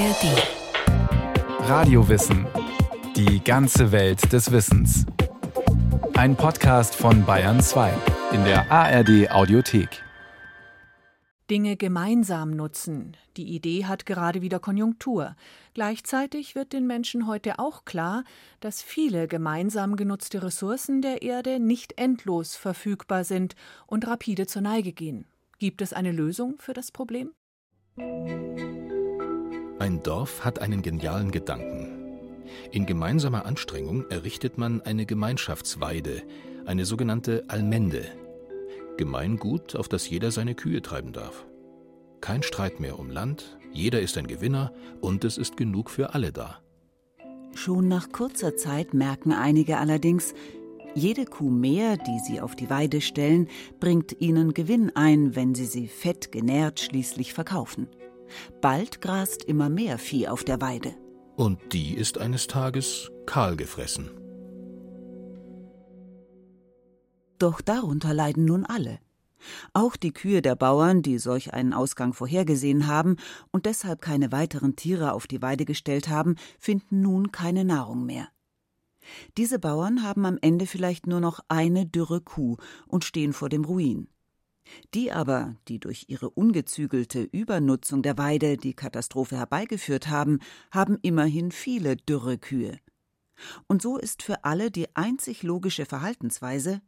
ARD. 0.00 1.68
Radiowissen. 1.68 2.46
Die 3.16 3.44
ganze 3.44 3.92
Welt 3.92 4.32
des 4.32 4.50
Wissens. 4.50 5.04
Ein 6.14 6.36
Podcast 6.36 6.94
von 6.94 7.26
Bayern 7.26 7.60
2 7.60 7.92
in 8.32 8.42
der 8.44 8.72
ARD 8.72 9.30
Audiothek. 9.30 10.02
Dinge 11.50 11.76
gemeinsam 11.76 12.52
nutzen. 12.52 13.14
Die 13.36 13.54
Idee 13.54 13.84
hat 13.84 14.06
gerade 14.06 14.40
wieder 14.40 14.58
Konjunktur. 14.58 15.36
Gleichzeitig 15.74 16.54
wird 16.54 16.72
den 16.72 16.86
Menschen 16.86 17.26
heute 17.26 17.58
auch 17.58 17.84
klar, 17.84 18.24
dass 18.60 18.80
viele 18.82 19.28
gemeinsam 19.28 19.96
genutzte 19.96 20.42
Ressourcen 20.42 21.02
der 21.02 21.20
Erde 21.20 21.60
nicht 21.60 21.98
endlos 21.98 22.56
verfügbar 22.56 23.24
sind 23.24 23.54
und 23.86 24.06
rapide 24.06 24.46
zur 24.46 24.62
Neige 24.62 24.94
gehen. 24.94 25.26
Gibt 25.58 25.82
es 25.82 25.92
eine 25.92 26.12
Lösung 26.12 26.54
für 26.58 26.72
das 26.72 26.90
Problem? 26.90 27.32
Ein 29.80 30.02
Dorf 30.02 30.44
hat 30.44 30.58
einen 30.58 30.82
genialen 30.82 31.30
Gedanken. 31.30 31.88
In 32.70 32.84
gemeinsamer 32.84 33.46
Anstrengung 33.46 34.04
errichtet 34.10 34.58
man 34.58 34.82
eine 34.82 35.06
Gemeinschaftsweide, 35.06 36.22
eine 36.66 36.84
sogenannte 36.84 37.44
Almende. 37.48 38.04
Gemeingut, 38.98 39.76
auf 39.76 39.88
das 39.88 40.10
jeder 40.10 40.32
seine 40.32 40.54
Kühe 40.54 40.82
treiben 40.82 41.14
darf. 41.14 41.46
Kein 42.20 42.42
Streit 42.42 42.78
mehr 42.78 42.98
um 42.98 43.08
Land, 43.08 43.58
jeder 43.72 44.02
ist 44.02 44.18
ein 44.18 44.26
Gewinner 44.26 44.70
und 45.00 45.24
es 45.24 45.38
ist 45.38 45.56
genug 45.56 45.88
für 45.88 46.12
alle 46.12 46.30
da. 46.30 46.60
Schon 47.54 47.88
nach 47.88 48.12
kurzer 48.12 48.58
Zeit 48.58 48.92
merken 48.92 49.32
einige 49.32 49.78
allerdings, 49.78 50.34
jede 50.94 51.24
Kuh 51.24 51.48
mehr, 51.48 51.96
die 51.96 52.18
sie 52.26 52.42
auf 52.42 52.54
die 52.54 52.68
Weide 52.68 53.00
stellen, 53.00 53.48
bringt 53.78 54.20
ihnen 54.20 54.52
Gewinn 54.52 54.94
ein, 54.94 55.34
wenn 55.34 55.54
sie 55.54 55.64
sie 55.64 55.88
fett 55.88 56.32
genährt 56.32 56.80
schließlich 56.80 57.32
verkaufen. 57.32 57.88
Bald 58.60 59.00
grast 59.00 59.44
immer 59.44 59.68
mehr 59.68 59.98
Vieh 59.98 60.28
auf 60.28 60.44
der 60.44 60.60
Weide. 60.60 60.94
Und 61.36 61.72
die 61.72 61.94
ist 61.94 62.18
eines 62.18 62.46
Tages 62.46 63.10
kahl 63.26 63.56
gefressen. 63.56 64.10
Doch 67.38 67.60
darunter 67.62 68.12
leiden 68.12 68.44
nun 68.44 68.66
alle. 68.66 68.98
Auch 69.72 69.96
die 69.96 70.12
Kühe 70.12 70.42
der 70.42 70.54
Bauern, 70.54 71.00
die 71.02 71.18
solch 71.18 71.54
einen 71.54 71.72
Ausgang 71.72 72.12
vorhergesehen 72.12 72.86
haben 72.86 73.16
und 73.50 73.64
deshalb 73.64 74.02
keine 74.02 74.32
weiteren 74.32 74.76
Tiere 74.76 75.12
auf 75.14 75.26
die 75.26 75.40
Weide 75.40 75.64
gestellt 75.64 76.08
haben, 76.08 76.36
finden 76.58 77.00
nun 77.00 77.32
keine 77.32 77.64
Nahrung 77.64 78.04
mehr. 78.04 78.28
Diese 79.38 79.58
Bauern 79.58 80.02
haben 80.02 80.26
am 80.26 80.38
Ende 80.40 80.66
vielleicht 80.66 81.06
nur 81.06 81.20
noch 81.20 81.40
eine 81.48 81.86
dürre 81.86 82.20
Kuh 82.20 82.58
und 82.86 83.04
stehen 83.04 83.32
vor 83.32 83.48
dem 83.48 83.64
Ruin. 83.64 84.08
Die 84.94 85.12
aber, 85.12 85.56
die 85.68 85.78
durch 85.78 86.06
ihre 86.08 86.30
ungezügelte 86.30 87.22
Übernutzung 87.22 88.02
der 88.02 88.18
Weide 88.18 88.56
die 88.56 88.74
Katastrophe 88.74 89.36
herbeigeführt 89.36 90.08
haben, 90.08 90.40
haben 90.70 90.98
immerhin 91.02 91.52
viele 91.52 91.96
dürre 91.96 92.38
Kühe. 92.38 92.78
Und 93.66 93.82
so 93.82 93.96
ist 93.96 94.22
für 94.22 94.44
alle 94.44 94.70
die 94.70 94.94
einzig 94.94 95.42
logische 95.42 95.86
Verhaltensweise 95.86 96.82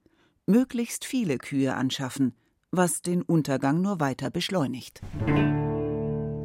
möglichst 0.46 1.04
viele 1.04 1.38
Kühe 1.38 1.74
anschaffen, 1.74 2.34
was 2.70 3.02
den 3.02 3.22
Untergang 3.22 3.80
nur 3.80 4.00
weiter 4.00 4.30
beschleunigt. 4.30 5.00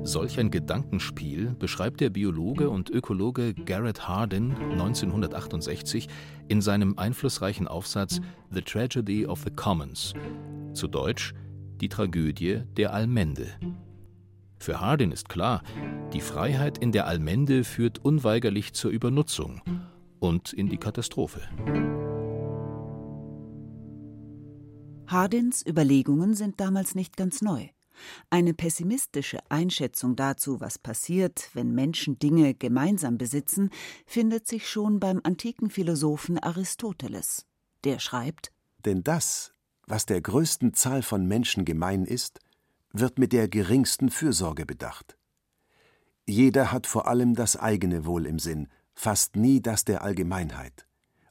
Solch 0.08 0.40
ein 0.40 0.52
Gedankenspiel 0.52 1.54
beschreibt 1.60 2.00
der 2.00 2.10
Biologe 2.10 2.70
und 2.70 2.90
Ökologe 2.90 3.54
Garrett 3.54 4.08
Hardin 4.08 4.56
1968 4.56 6.08
in 6.48 6.62
seinem 6.62 6.98
einflussreichen 6.98 7.68
Aufsatz 7.68 8.22
The 8.50 8.62
Tragedy 8.62 9.26
of 9.26 9.44
the 9.44 9.52
Commons, 9.52 10.14
zu 10.74 10.88
Deutsch 10.88 11.34
Die 11.80 11.90
Tragödie 11.90 12.64
der 12.76 12.94
Allmende. 12.94 13.48
Für 14.60 14.82
Hardin 14.82 15.12
ist 15.12 15.30
klar, 15.30 15.62
die 16.14 16.22
Freiheit 16.22 16.78
in 16.78 16.92
der 16.92 17.06
Allmende 17.06 17.64
führt 17.64 18.04
unweigerlich 18.04 18.74
zur 18.74 18.92
Übernutzung 18.92 19.62
und 20.20 20.54
in 20.54 20.70
die 20.70 20.78
Katastrophe. 20.78 21.42
Hardins 25.08 25.66
Überlegungen 25.66 26.34
sind 26.34 26.60
damals 26.60 26.96
nicht 26.96 27.16
ganz 27.16 27.42
neu. 27.42 27.70
Eine 28.30 28.54
pessimistische 28.54 29.40
Einschätzung 29.50 30.16
dazu, 30.16 30.60
was 30.60 30.78
passiert, 30.78 31.50
wenn 31.54 31.74
Menschen 31.74 32.20
Dinge 32.20 32.54
gemeinsam 32.54 33.18
besitzen, 33.18 33.70
findet 34.06 34.48
sich 34.48 34.70
schon 34.70 35.00
beim 35.00 35.22
antiken 35.24 35.70
Philosophen 35.70 36.38
Aristoteles. 36.38 37.46
Der 37.84 38.00
schreibt 38.00 38.52
Denn 38.86 39.04
das, 39.04 39.54
was 39.88 40.06
der 40.06 40.22
größten 40.22 40.74
Zahl 40.74 41.02
von 41.02 41.26
Menschen 41.26 41.66
gemein 41.66 42.06
ist, 42.06 42.40
wird 42.92 43.18
mit 43.18 43.34
der 43.34 43.48
geringsten 43.48 44.10
Fürsorge 44.10 44.66
bedacht. 44.66 45.18
Jeder 46.28 46.72
hat 46.74 46.88
vor 46.88 47.08
allem 47.08 47.36
das 47.36 47.56
eigene 47.56 48.06
Wohl 48.06 48.26
im 48.26 48.38
Sinn, 48.38 48.68
fast 48.94 49.38
nie 49.38 49.62
das 49.62 49.86
der 49.86 50.04
Allgemeinheit. 50.04 50.86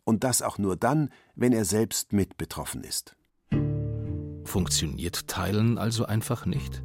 Und 0.05 0.25
das 0.25 0.41
auch 0.41 0.57
nur 0.57 0.77
dann, 0.77 1.11
wenn 1.35 1.53
er 1.53 1.65
selbst 1.65 2.13
mit 2.13 2.39
betroffen 2.39 2.83
ist. 2.83 3.15
Funktioniert 4.45 5.27
Teilen 5.29 5.77
also 5.77 6.07
einfach 6.07 6.47
nicht? 6.47 6.83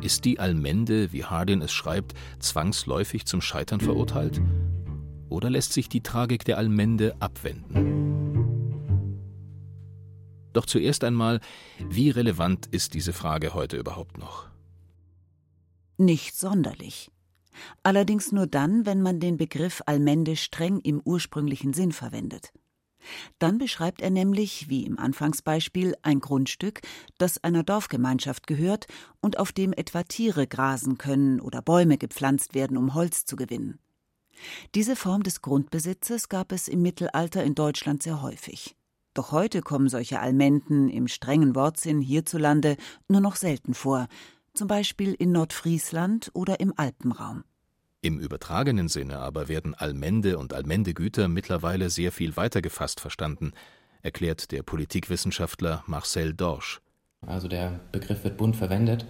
Ist 0.00 0.24
die 0.24 0.40
Allmende, 0.40 1.12
wie 1.12 1.24
Hardin 1.24 1.60
es 1.60 1.72
schreibt, 1.72 2.14
zwangsläufig 2.38 3.26
zum 3.26 3.40
Scheitern 3.40 3.80
verurteilt? 3.80 4.40
Oder 5.28 5.50
lässt 5.50 5.72
sich 5.72 5.88
die 5.88 6.02
Tragik 6.02 6.44
der 6.44 6.56
Allmende 6.56 7.16
abwenden? 7.20 8.07
Doch 10.58 10.66
zuerst 10.66 11.04
einmal, 11.04 11.38
wie 11.78 12.10
relevant 12.10 12.66
ist 12.66 12.94
diese 12.94 13.12
Frage 13.12 13.54
heute 13.54 13.76
überhaupt 13.76 14.18
noch? 14.18 14.48
Nicht 15.98 16.34
sonderlich. 16.34 17.12
Allerdings 17.84 18.32
nur 18.32 18.48
dann, 18.48 18.84
wenn 18.84 19.00
man 19.00 19.20
den 19.20 19.36
Begriff 19.36 19.84
Allmende 19.86 20.34
streng 20.34 20.80
im 20.80 21.00
ursprünglichen 21.04 21.74
Sinn 21.74 21.92
verwendet. 21.92 22.52
Dann 23.38 23.58
beschreibt 23.58 24.02
er 24.02 24.10
nämlich, 24.10 24.68
wie 24.68 24.84
im 24.84 24.98
Anfangsbeispiel, 24.98 25.94
ein 26.02 26.18
Grundstück, 26.18 26.80
das 27.18 27.44
einer 27.44 27.62
Dorfgemeinschaft 27.62 28.48
gehört 28.48 28.88
und 29.20 29.38
auf 29.38 29.52
dem 29.52 29.72
etwa 29.72 30.02
Tiere 30.02 30.48
grasen 30.48 30.98
können 30.98 31.40
oder 31.40 31.62
Bäume 31.62 31.98
gepflanzt 31.98 32.56
werden, 32.56 32.76
um 32.76 32.94
Holz 32.94 33.26
zu 33.26 33.36
gewinnen. 33.36 33.78
Diese 34.74 34.96
Form 34.96 35.22
des 35.22 35.40
Grundbesitzes 35.40 36.28
gab 36.28 36.50
es 36.50 36.66
im 36.66 36.82
Mittelalter 36.82 37.44
in 37.44 37.54
Deutschland 37.54 38.02
sehr 38.02 38.22
häufig. 38.22 38.74
Doch 39.18 39.32
heute 39.32 39.62
kommen 39.62 39.88
solche 39.88 40.20
Almenden 40.20 40.88
im 40.88 41.08
strengen 41.08 41.56
Wortsinn 41.56 42.00
hierzulande 42.00 42.76
nur 43.08 43.20
noch 43.20 43.34
selten 43.34 43.74
vor, 43.74 44.06
zum 44.54 44.68
Beispiel 44.68 45.12
in 45.12 45.32
Nordfriesland 45.32 46.30
oder 46.34 46.60
im 46.60 46.72
Alpenraum. 46.76 47.42
Im 48.00 48.20
übertragenen 48.20 48.86
Sinne 48.86 49.18
aber 49.18 49.48
werden 49.48 49.74
Allmende 49.74 50.38
und 50.38 50.54
Allmendegüter 50.54 51.26
mittlerweile 51.26 51.90
sehr 51.90 52.12
viel 52.12 52.36
weiter 52.36 52.62
gefasst 52.62 53.00
verstanden, 53.00 53.54
erklärt 54.02 54.52
der 54.52 54.62
Politikwissenschaftler 54.62 55.82
Marcel 55.88 56.32
Dorsch. 56.32 56.80
Also 57.26 57.48
der 57.48 57.80
Begriff 57.90 58.22
wird 58.22 58.36
bunt 58.36 58.54
verwendet. 58.54 59.04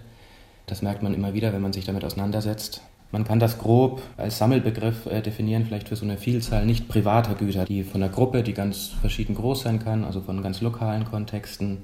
Das 0.65 0.81
merkt 0.81 1.03
man 1.03 1.13
immer 1.13 1.35
wieder, 1.35 1.53
wenn 1.53 1.61
man 1.61 1.71
sich 1.71 1.85
damit 1.85 2.03
auseinandersetzt. 2.03 2.81
Man 3.11 3.23
kann 3.23 3.39
das 3.39 3.57
grob 3.57 4.03
als 4.17 4.37
Sammelbegriff 4.37 5.07
äh, 5.07 5.21
definieren, 5.21 5.65
vielleicht 5.65 5.89
für 5.89 5.95
so 5.95 6.05
eine 6.05 6.17
Vielzahl 6.17 6.65
nicht 6.65 6.87
privater 6.87 7.33
Güter, 7.33 7.65
die 7.65 7.83
von 7.83 8.03
einer 8.03 8.11
Gruppe, 8.11 8.43
die 8.43 8.53
ganz 8.53 8.91
verschieden 9.01 9.33
groß 9.33 9.61
sein 9.61 9.79
kann, 9.79 10.03
also 10.03 10.21
von 10.21 10.43
ganz 10.43 10.61
lokalen 10.61 11.05
Kontexten 11.05 11.79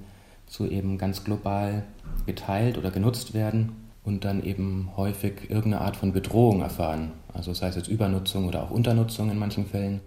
zu 0.45 0.67
eben 0.67 0.99
ganz 0.99 1.23
global 1.23 1.83
geteilt 2.27 2.77
oder 2.77 2.91
genutzt 2.91 3.33
werden 3.33 3.71
und 4.03 4.23
dann 4.23 4.43
eben 4.43 4.91
häufig 4.95 5.49
irgendeine 5.49 5.81
Art 5.81 5.97
von 5.97 6.13
Bedrohung 6.13 6.61
erfahren. 6.61 7.11
Also 7.33 7.53
sei 7.53 7.69
es 7.69 7.75
jetzt 7.75 7.87
Übernutzung 7.87 8.47
oder 8.47 8.63
auch 8.63 8.69
Unternutzung 8.69 9.31
in 9.31 9.39
manchen 9.39 9.65
Fällen. 9.65 10.01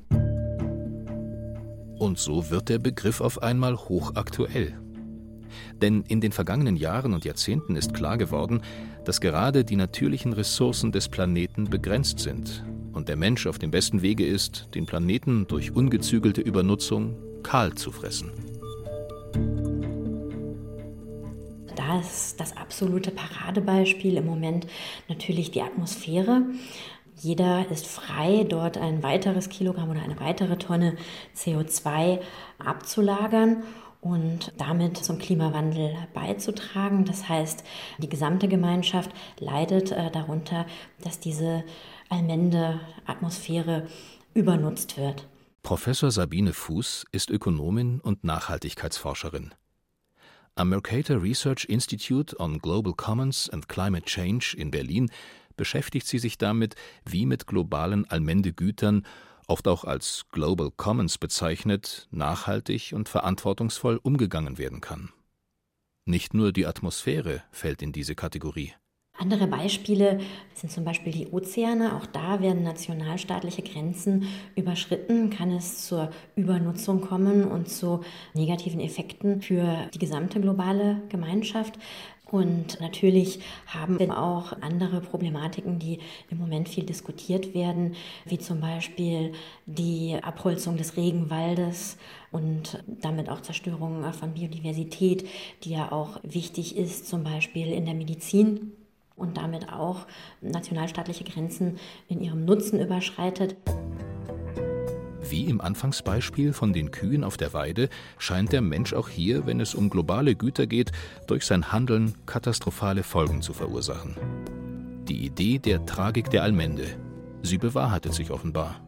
Und 1.98 2.18
so 2.18 2.48
wird 2.48 2.68
der 2.68 2.78
Begriff 2.78 3.20
auf 3.20 3.42
einmal 3.42 3.76
hochaktuell. 3.76 4.74
Denn 5.80 6.04
in 6.08 6.20
den 6.20 6.32
vergangenen 6.32 6.76
Jahren 6.76 7.14
und 7.14 7.24
Jahrzehnten 7.24 7.76
ist 7.76 7.94
klar 7.94 8.18
geworden, 8.18 8.62
dass 9.04 9.20
gerade 9.20 9.64
die 9.64 9.76
natürlichen 9.76 10.32
Ressourcen 10.32 10.92
des 10.92 11.08
Planeten 11.08 11.70
begrenzt 11.70 12.18
sind 12.18 12.64
und 12.92 13.08
der 13.08 13.16
Mensch 13.16 13.46
auf 13.46 13.58
dem 13.58 13.70
besten 13.70 14.02
Wege 14.02 14.26
ist, 14.26 14.68
den 14.74 14.86
Planeten 14.86 15.46
durch 15.46 15.72
ungezügelte 15.72 16.40
Übernutzung 16.40 17.16
kahl 17.42 17.74
zu 17.74 17.92
fressen. 17.92 18.32
da 21.88 22.00
ist 22.00 22.38
das 22.38 22.56
absolute 22.56 23.10
Paradebeispiel 23.10 24.16
im 24.16 24.26
Moment 24.26 24.66
natürlich 25.08 25.52
die 25.52 25.62
Atmosphäre. 25.62 26.42
Jeder 27.16 27.70
ist 27.70 27.86
frei, 27.86 28.44
dort 28.48 28.76
ein 28.76 29.02
weiteres 29.02 29.48
Kilogramm 29.48 29.90
oder 29.90 30.02
eine 30.02 30.20
weitere 30.20 30.56
Tonne 30.56 30.96
CO2 31.36 32.20
abzulagern 32.58 33.62
und 34.00 34.52
damit 34.58 34.96
zum 34.96 35.18
Klimawandel 35.18 35.94
beizutragen. 36.14 37.04
Das 37.04 37.28
heißt, 37.28 37.64
die 37.98 38.08
gesamte 38.08 38.48
Gemeinschaft 38.48 39.10
leidet 39.38 39.92
äh, 39.92 40.10
darunter, 40.10 40.66
dass 41.02 41.20
diese 41.20 41.64
allmende 42.08 42.80
Atmosphäre 43.06 43.86
übernutzt 44.34 44.96
wird. 44.96 45.26
Professor 45.62 46.10
Sabine 46.10 46.52
Fuß 46.52 47.06
ist 47.12 47.30
Ökonomin 47.30 48.00
und 48.00 48.24
Nachhaltigkeitsforscherin. 48.24 49.52
Am 50.54 50.70
Mercator 50.70 51.22
Research 51.22 51.66
Institute 51.68 52.34
on 52.38 52.58
Global 52.58 52.92
Commons 52.92 53.48
and 53.50 53.68
Climate 53.68 54.06
Change 54.06 54.56
in 54.56 54.70
Berlin 54.70 55.10
beschäftigt 55.56 56.06
sie 56.06 56.18
sich 56.18 56.38
damit, 56.38 56.74
wie 57.04 57.26
mit 57.26 57.46
globalen 57.46 58.08
Allmendegütern, 58.08 59.04
oft 59.48 59.66
auch 59.66 59.84
als 59.84 60.26
Global 60.30 60.70
Commons 60.70 61.18
bezeichnet, 61.18 62.06
nachhaltig 62.10 62.92
und 62.94 63.08
verantwortungsvoll 63.08 63.98
umgegangen 64.02 64.58
werden 64.58 64.80
kann. 64.80 65.10
Nicht 66.04 66.32
nur 66.32 66.52
die 66.52 66.66
Atmosphäre 66.66 67.42
fällt 67.50 67.82
in 67.82 67.92
diese 67.92 68.14
Kategorie. 68.14 68.72
Andere 69.20 69.48
Beispiele 69.48 70.20
sind 70.54 70.70
zum 70.70 70.84
Beispiel 70.84 71.12
die 71.12 71.26
Ozeane. 71.26 71.96
Auch 71.96 72.06
da 72.06 72.40
werden 72.40 72.62
nationalstaatliche 72.62 73.62
Grenzen 73.62 74.28
überschritten, 74.54 75.28
kann 75.28 75.50
es 75.50 75.86
zur 75.86 76.10
Übernutzung 76.36 77.00
kommen 77.00 77.44
und 77.44 77.68
zu 77.68 78.04
negativen 78.34 78.78
Effekten 78.78 79.42
für 79.42 79.88
die 79.92 79.98
gesamte 79.98 80.40
globale 80.40 81.02
Gemeinschaft. 81.08 81.80
Und 82.30 82.78
natürlich 82.80 83.40
haben 83.66 83.98
wir 83.98 84.18
auch 84.18 84.52
andere 84.60 85.00
Problematiken, 85.00 85.78
die 85.78 85.98
im 86.30 86.38
Moment 86.38 86.68
viel 86.68 86.84
diskutiert 86.84 87.54
werden, 87.54 87.94
wie 88.26 88.38
zum 88.38 88.60
Beispiel 88.60 89.32
die 89.64 90.18
Abholzung 90.22 90.76
des 90.76 90.96
Regenwaldes 90.96 91.96
und 92.30 92.84
damit 92.86 93.30
auch 93.30 93.40
Zerstörung 93.40 94.12
von 94.12 94.34
Biodiversität, 94.34 95.26
die 95.64 95.70
ja 95.70 95.90
auch 95.90 96.20
wichtig 96.22 96.76
ist, 96.76 97.08
zum 97.08 97.24
Beispiel 97.24 97.68
in 97.68 97.86
der 97.86 97.94
Medizin 97.94 98.72
und 99.16 99.38
damit 99.38 99.72
auch 99.72 100.06
nationalstaatliche 100.40 101.24
Grenzen 101.24 101.78
in 102.08 102.20
ihrem 102.20 102.44
Nutzen 102.44 102.78
überschreitet. 102.80 103.56
Wie 105.30 105.44
im 105.44 105.60
Anfangsbeispiel 105.60 106.52
von 106.52 106.72
den 106.72 106.90
Kühen 106.90 107.24
auf 107.24 107.36
der 107.36 107.52
Weide 107.52 107.88
scheint 108.18 108.52
der 108.52 108.62
Mensch 108.62 108.94
auch 108.94 109.08
hier, 109.08 109.46
wenn 109.46 109.60
es 109.60 109.74
um 109.74 109.90
globale 109.90 110.34
Güter 110.34 110.66
geht, 110.66 110.92
durch 111.26 111.44
sein 111.44 111.70
Handeln 111.70 112.14
katastrophale 112.24 113.02
Folgen 113.02 113.42
zu 113.42 113.52
verursachen. 113.52 114.16
Die 115.08 115.26
Idee 115.26 115.58
der 115.58 115.84
Tragik 115.84 116.30
der 116.30 116.42
Allmende, 116.42 116.86
sie 117.42 117.58
bewahrheitet 117.58 118.14
sich 118.14 118.30
offenbar. 118.30 118.80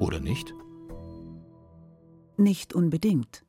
Oder 0.00 0.18
nicht? 0.18 0.54
Nicht 2.36 2.74
unbedingt. 2.74 3.44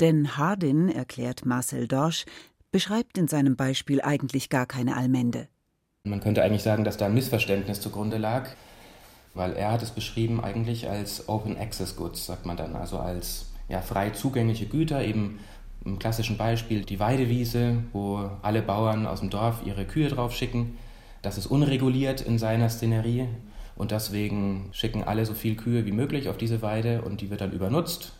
Denn 0.00 0.36
Hardin, 0.36 0.88
erklärt 0.88 1.44
Marcel 1.44 1.88
Dorsch, 1.88 2.24
beschreibt 2.70 3.18
in 3.18 3.28
seinem 3.28 3.56
Beispiel 3.56 4.00
eigentlich 4.00 4.48
gar 4.48 4.66
keine 4.66 4.96
Allmende. 4.96 5.48
Man 6.04 6.20
könnte 6.20 6.42
eigentlich 6.42 6.62
sagen, 6.62 6.84
dass 6.84 6.96
da 6.96 7.06
ein 7.06 7.14
Missverständnis 7.14 7.80
zugrunde 7.80 8.16
lag, 8.16 8.48
weil 9.34 9.52
er 9.52 9.72
hat 9.72 9.82
es 9.82 9.90
beschrieben 9.90 10.42
eigentlich 10.42 10.88
als 10.88 11.28
Open 11.28 11.56
Access 11.56 11.96
Goods, 11.96 12.26
sagt 12.26 12.46
man 12.46 12.56
dann, 12.56 12.74
also 12.76 12.98
als 12.98 13.46
ja, 13.68 13.80
frei 13.80 14.10
zugängliche 14.10 14.66
Güter, 14.66 15.04
eben 15.04 15.38
im 15.84 15.98
klassischen 15.98 16.36
Beispiel 16.36 16.84
die 16.84 17.00
Weidewiese, 17.00 17.78
wo 17.92 18.30
alle 18.42 18.62
Bauern 18.62 19.06
aus 19.06 19.20
dem 19.20 19.30
Dorf 19.30 19.62
ihre 19.64 19.84
Kühe 19.84 20.08
drauf 20.08 20.34
schicken. 20.34 20.76
Das 21.22 21.38
ist 21.38 21.46
unreguliert 21.46 22.20
in 22.20 22.38
seiner 22.38 22.68
Szenerie 22.68 23.28
und 23.76 23.90
deswegen 23.90 24.68
schicken 24.72 25.04
alle 25.04 25.24
so 25.24 25.34
viel 25.34 25.54
Kühe 25.54 25.86
wie 25.86 25.92
möglich 25.92 26.28
auf 26.28 26.36
diese 26.36 26.60
Weide 26.62 27.02
und 27.02 27.20
die 27.20 27.30
wird 27.30 27.40
dann 27.40 27.52
übernutzt 27.52 28.12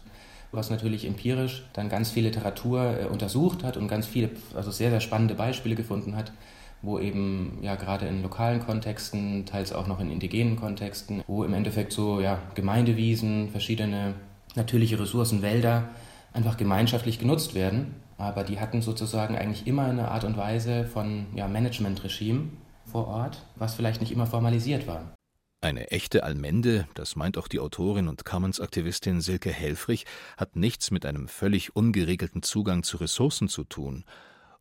was 0.53 0.71
natürlich 0.71 1.06
empirisch 1.06 1.65
dann 1.73 1.89
ganz 1.89 2.11
viel 2.11 2.25
Literatur 2.25 3.01
äh, 3.01 3.05
untersucht 3.06 3.63
hat 3.63 3.77
und 3.77 3.89
ganz 3.89 4.06
viele, 4.06 4.31
also 4.55 4.71
sehr, 4.71 4.91
sehr 4.91 5.01
spannende 5.01 5.35
Beispiele 5.35 5.75
gefunden 5.75 6.17
hat, 6.17 6.33
wo 6.82 6.99
eben 6.99 7.59
ja 7.62 7.75
gerade 7.75 8.06
in 8.06 8.23
lokalen 8.23 8.61
Kontexten, 8.61 9.47
teils 9.47 9.73
auch 9.73 9.87
noch 9.87 10.00
in 10.00 10.11
indigenen 10.11 10.56
Kontexten, 10.56 11.23
wo 11.27 11.44
im 11.44 11.55
Endeffekt 11.55 11.93
so 11.93 12.21
ja, 12.21 12.38
Gemeindewiesen, 12.55 13.50
verschiedene 13.50 14.15
natürliche 14.55 14.99
Ressourcen, 14.99 15.43
Wälder 15.43 15.91
einfach 16.32 16.56
gemeinschaftlich 16.56 17.19
genutzt 17.19 17.55
werden. 17.55 17.94
Aber 18.17 18.44
die 18.44 18.61
hatten 18.61 18.82
sozusagen 18.82 19.37
eigentlich 19.37 19.67
immer 19.67 19.87
eine 19.87 20.11
Art 20.11 20.25
und 20.25 20.37
Weise 20.37 20.85
von 20.85 21.27
ja, 21.35 21.49
Managementregime 21.49 22.50
vor 22.85 23.06
Ort, 23.09 23.47
was 23.56 23.75
vielleicht 23.75 24.00
nicht 24.00 24.12
immer 24.12 24.27
formalisiert 24.27 24.87
war. 24.87 25.15
Eine 25.62 25.91
echte 25.91 26.25
Allmende, 26.25 26.88
das 26.94 27.17
meint 27.17 27.37
auch 27.37 27.47
die 27.47 27.61
Autorin 27.61 28.09
und 28.09 28.25
Commons-Aktivistin 28.25 29.21
Silke 29.21 29.53
Helfrich, 29.53 30.06
hat 30.38 30.56
nichts 30.56 30.91
mit 30.91 31.05
einem 31.05 31.29
völlig 31.29 31.77
ungeregelten 31.77 32.43
Zugang 32.43 32.82
zu 32.82 32.97
Ressourcen 32.97 33.49
zu 33.49 33.65
tun. 33.65 34.05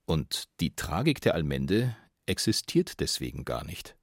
Und 0.05 0.45
die 0.59 0.75
Tragik 0.75 1.21
der 1.21 1.35
Allmende 1.35 1.95
existiert 2.29 2.99
deswegen 2.99 3.43
gar 3.45 3.65
nicht. 3.65 3.95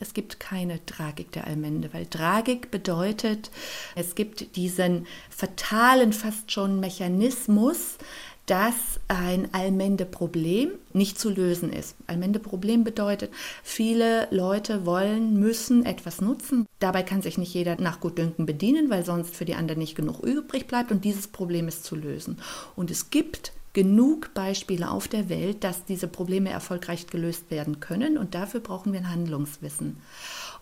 Es 0.00 0.14
gibt 0.14 0.40
keine 0.40 0.84
Tragik 0.84 1.30
der 1.32 1.46
Allmende, 1.46 1.92
weil 1.92 2.06
Tragik 2.06 2.70
bedeutet, 2.70 3.50
es 3.94 4.14
gibt 4.14 4.56
diesen 4.56 5.06
fatalen, 5.30 6.12
fast 6.12 6.50
schon 6.50 6.80
Mechanismus, 6.80 7.98
dass 8.46 8.98
ein 9.06 9.54
Allmende-Problem 9.54 10.72
nicht 10.92 11.18
zu 11.18 11.30
lösen 11.30 11.72
ist. 11.72 11.94
Allmende-Problem 12.08 12.82
bedeutet, 12.82 13.30
viele 13.62 14.26
Leute 14.32 14.84
wollen, 14.84 15.38
müssen 15.38 15.86
etwas 15.86 16.20
nutzen. 16.20 16.66
Dabei 16.80 17.04
kann 17.04 17.22
sich 17.22 17.38
nicht 17.38 17.54
jeder 17.54 17.80
nach 17.80 18.00
Gutdünken 18.00 18.44
bedienen, 18.44 18.90
weil 18.90 19.04
sonst 19.04 19.36
für 19.36 19.44
die 19.44 19.54
anderen 19.54 19.78
nicht 19.78 19.94
genug 19.94 20.20
übrig 20.24 20.66
bleibt 20.66 20.90
und 20.90 21.04
dieses 21.04 21.28
Problem 21.28 21.68
ist 21.68 21.84
zu 21.84 21.94
lösen. 21.94 22.40
Und 22.74 22.90
es 22.90 23.10
gibt 23.10 23.52
genug 23.72 24.34
Beispiele 24.34 24.90
auf 24.90 25.08
der 25.08 25.28
Welt, 25.28 25.64
dass 25.64 25.84
diese 25.84 26.08
Probleme 26.08 26.50
erfolgreich 26.50 27.06
gelöst 27.06 27.50
werden 27.50 27.80
können 27.80 28.18
und 28.18 28.34
dafür 28.34 28.60
brauchen 28.60 28.92
wir 28.92 29.00
ein 29.00 29.10
Handlungswissen. 29.10 29.96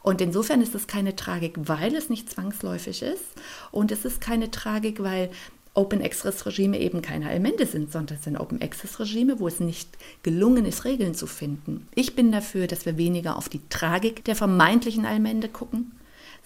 Und 0.02 0.20
insofern 0.20 0.62
ist 0.62 0.74
es 0.74 0.86
keine 0.86 1.16
Tragik, 1.16 1.56
weil 1.56 1.94
es 1.94 2.08
nicht 2.08 2.30
zwangsläufig 2.30 3.02
ist 3.02 3.24
und 3.70 3.92
es 3.92 4.04
ist 4.04 4.20
keine 4.20 4.50
Tragik, 4.50 5.02
weil 5.02 5.30
Open 5.72 6.02
Access 6.02 6.46
Regime 6.46 6.78
eben 6.78 7.00
keine 7.00 7.28
Allmende 7.28 7.64
sind, 7.64 7.92
sondern 7.92 8.18
es 8.18 8.24
sind 8.24 8.36
Open 8.36 8.60
Access 8.60 8.98
Regime, 8.98 9.38
wo 9.38 9.46
es 9.46 9.60
nicht 9.60 9.88
gelungen 10.22 10.64
ist, 10.64 10.84
Regeln 10.84 11.14
zu 11.14 11.26
finden. 11.26 11.86
Ich 11.94 12.16
bin 12.16 12.32
dafür, 12.32 12.66
dass 12.66 12.86
wir 12.86 12.96
weniger 12.96 13.36
auf 13.36 13.48
die 13.48 13.60
Tragik 13.68 14.24
der 14.24 14.34
vermeintlichen 14.34 15.06
Allmende 15.06 15.48
gucken, 15.48 15.92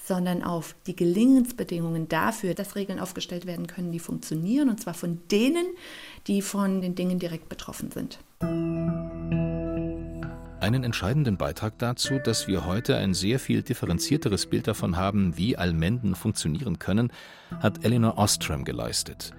sondern 0.05 0.43
auf 0.43 0.75
die 0.87 0.95
Gelingensbedingungen 0.95 2.09
dafür, 2.09 2.55
dass 2.55 2.77
Regeln 2.77 3.01
aufgestellt 3.01 3.47
werden 3.47 3.67
können, 3.67 3.91
die 3.91 3.99
funktionieren, 3.99 4.69
und 4.69 4.81
zwar 4.81 4.95
von 4.95 5.21
denen, 5.31 5.67
die 6.27 6.43
von 6.43 6.83
den 6.83 6.95
Dingen 6.95 7.19
direkt 7.19 7.49
betroffen 7.49 7.91
sind. 7.91 8.19
Einen 10.61 10.85
entscheidenden 10.85 11.37
Beitrag 11.37 11.79
dazu, 11.79 12.19
dass 12.19 12.47
wir 12.49 12.67
heute 12.67 12.97
ein 12.97 13.15
sehr 13.15 13.39
viel 13.39 13.63
differenzierteres 13.63 14.47
Bild 14.47 14.67
davon 14.67 14.97
haben, 14.97 15.37
wie 15.37 15.57
Allmenden 15.57 16.15
funktionieren 16.15 16.79
können, 16.79 17.11
hat 17.61 17.85
Eleanor 17.85 18.19
Ostrom 18.19 18.65
geleistet. 18.65 19.33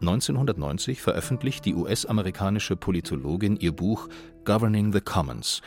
1990 0.00 1.00
veröffentlicht 1.00 1.64
die 1.64 1.74
US-amerikanische 1.74 2.76
Politologin 2.76 3.56
ihr 3.56 3.72
Buch 3.72 4.08
Governing 4.44 4.92
the 4.92 5.00
Commons 5.00 5.62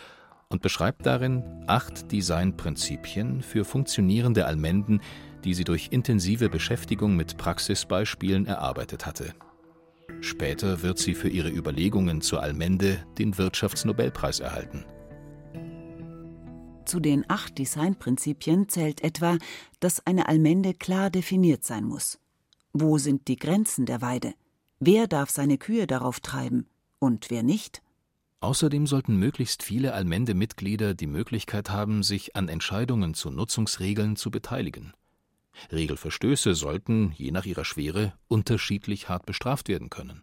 und 0.56 0.62
beschreibt 0.62 1.06
darin 1.06 1.44
acht 1.68 2.14
Designprinzipien 2.14 3.42
für 3.42 3.66
funktionierende 3.66 4.46
Allmenden, 4.46 5.02
die 5.44 5.54
sie 5.54 5.66
durch 5.66 5.90
intensive 5.92 6.48
Beschäftigung 6.48 7.18
mit 7.18 7.36
Praxisbeispielen 7.36 8.46
erarbeitet 8.46 9.06
hatte. 9.06 9.34
Später 10.22 10.82
wird 10.82 10.98
sie 10.98 11.14
für 11.14 11.28
ihre 11.28 11.50
Überlegungen 11.50 12.22
zur 12.22 12.42
Allmende 12.42 13.06
den 13.18 13.38
Wirtschaftsnobelpreis 13.38 14.40
erhalten. 14.40 14.86
Zu 16.86 17.02
den 17.02 17.30
acht 17.30 17.58
Designprinzipien 17.58 18.70
zählt 18.70 19.04
etwa, 19.04 19.38
dass 19.82 20.08
eine 20.08 20.30
Allmende 20.30 20.74
klar 20.74 21.10
definiert 21.10 21.66
sein 21.66 21.84
muss. 21.84 22.18
Wo 22.72 22.98
sind 22.98 23.28
die 23.28 23.36
Grenzen 23.36 23.86
der 23.86 24.02
Weide? 24.02 24.34
Wer 24.80 25.08
darf 25.08 25.32
seine 25.32 25.58
Kühe 25.58 25.86
darauf 25.86 26.22
treiben 26.22 26.66
und 27.00 27.30
wer 27.30 27.44
nicht? 27.44 27.82
Außerdem 28.46 28.86
sollten 28.86 29.16
möglichst 29.16 29.64
viele 29.64 29.96
Allmende-Mitglieder 29.96 30.94
die 30.94 31.08
Möglichkeit 31.08 31.72
haben, 31.72 32.04
sich 32.04 32.36
an 32.36 32.48
Entscheidungen 32.48 33.16
zu 33.16 33.32
Nutzungsregeln 33.32 34.18
zu 34.18 34.30
beteiligen. 34.30 34.94
Regelverstöße 35.72 36.54
sollten, 36.54 37.12
je 37.14 37.32
nach 37.32 37.46
ihrer 37.46 37.66
Schwere, 37.66 38.14
unterschiedlich 38.28 39.10
hart 39.10 39.26
bestraft 39.26 39.68
werden 39.68 39.90
können. 39.90 40.22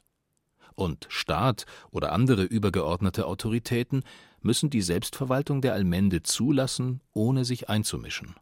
Und 0.77 1.09
Staat 1.09 1.67
oder 1.91 2.13
andere 2.13 2.45
übergeordnete 2.45 3.27
Autoritäten 3.27 4.05
müssen 4.41 4.71
die 4.71 4.83
Selbstverwaltung 4.83 5.61
der 5.61 5.73
Allmende 5.75 6.23
zulassen, 6.23 7.01
ohne 7.13 7.45
sich 7.45 7.69
einzumischen. 7.69 8.37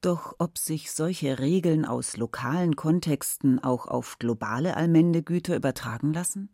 Doch 0.00 0.34
ob 0.40 0.58
sich 0.58 0.90
solche 0.90 1.38
Regeln 1.38 1.84
aus 1.84 2.16
lokalen 2.16 2.74
Kontexten 2.74 3.62
auch 3.62 3.86
auf 3.86 4.18
globale 4.18 4.76
Allmendegüter 4.76 5.54
übertragen 5.54 6.12
lassen? 6.12 6.48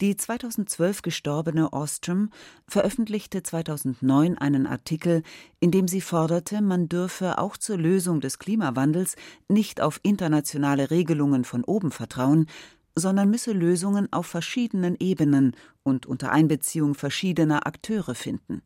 Die 0.00 0.16
2012 0.16 1.02
gestorbene 1.02 1.72
Ostrom 1.72 2.30
veröffentlichte 2.66 3.42
2009 3.42 4.38
einen 4.38 4.66
Artikel, 4.66 5.22
in 5.60 5.70
dem 5.70 5.88
sie 5.88 6.00
forderte, 6.00 6.60
man 6.62 6.88
dürfe 6.88 7.38
auch 7.38 7.56
zur 7.56 7.76
Lösung 7.76 8.20
des 8.20 8.38
Klimawandels 8.38 9.16
nicht 9.48 9.80
auf 9.80 10.00
internationale 10.02 10.90
Regelungen 10.90 11.44
von 11.44 11.64
oben 11.64 11.90
vertrauen, 11.90 12.46
sondern 12.94 13.30
müsse 13.30 13.52
Lösungen 13.52 14.12
auf 14.12 14.26
verschiedenen 14.26 14.96
Ebenen 14.98 15.56
und 15.82 16.06
unter 16.06 16.30
Einbeziehung 16.30 16.94
verschiedener 16.94 17.66
Akteure 17.66 18.14
finden. 18.14 18.62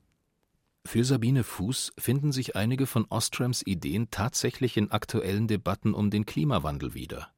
Für 0.84 1.04
Sabine 1.04 1.42
Fuß 1.42 1.94
finden 1.98 2.30
sich 2.30 2.54
einige 2.54 2.86
von 2.86 3.06
Ostroms 3.08 3.66
Ideen 3.66 4.08
tatsächlich 4.10 4.76
in 4.76 4.92
aktuellen 4.92 5.48
Debatten 5.48 5.94
um 5.94 6.10
den 6.10 6.26
Klimawandel 6.26 6.94
wieder. 6.94 7.32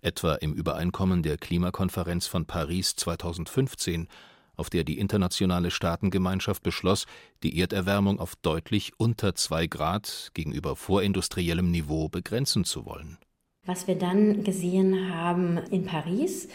Etwa 0.00 0.34
im 0.34 0.52
Übereinkommen 0.52 1.22
der 1.22 1.36
Klimakonferenz 1.36 2.26
von 2.26 2.46
Paris 2.46 2.96
2015 2.96 4.08
auf 4.56 4.70
der 4.70 4.84
die 4.84 4.98
internationale 4.98 5.70
Staatengemeinschaft 5.70 6.62
beschloss, 6.62 7.06
die 7.42 7.58
Erderwärmung 7.60 8.18
auf 8.18 8.34
deutlich 8.36 8.92
unter 8.96 9.34
zwei 9.34 9.66
Grad 9.66 10.30
gegenüber 10.34 10.76
vorindustriellem 10.76 11.70
Niveau 11.70 12.08
begrenzen 12.08 12.64
zu 12.64 12.86
wollen. 12.86 13.18
Was 13.64 13.86
wir 13.86 13.96
dann 13.96 14.44
gesehen 14.44 15.12
haben 15.12 15.58
in 15.58 15.84
Paris, 15.84 16.48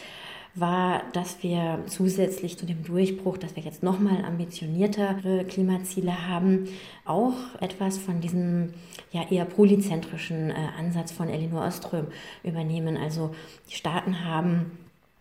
war, 0.54 1.04
dass 1.14 1.44
wir 1.44 1.80
zusätzlich 1.88 2.58
zu 2.58 2.66
dem 2.66 2.84
Durchbruch, 2.84 3.38
dass 3.38 3.56
wir 3.56 3.64
jetzt 3.64 3.84
nochmal 3.84 4.26
ambitioniertere 4.26 5.46
Klimaziele 5.46 6.28
haben, 6.28 6.68
auch 7.06 7.36
etwas 7.62 7.98
von 7.98 8.20
diesem 8.20 8.74
ja 9.12 9.24
eher 9.30 9.46
polyzentrischen 9.46 10.50
äh, 10.50 10.56
Ansatz 10.78 11.12
von 11.12 11.30
Elinor 11.30 11.66
Oström 11.66 12.08
übernehmen. 12.44 12.98
Also 12.98 13.34
die 13.70 13.76
Staaten 13.76 14.26
haben 14.26 14.78